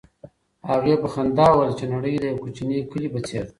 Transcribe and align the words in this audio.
هغې 0.69 0.93
په 1.01 1.07
خندا 1.13 1.45
وویل 1.49 1.73
چې 1.79 1.85
نړۍ 1.93 2.13
د 2.19 2.23
یو 2.31 2.41
کوچني 2.43 2.77
کلي 2.91 3.07
په 3.13 3.19
څېر 3.27 3.43
ده. 3.45 3.49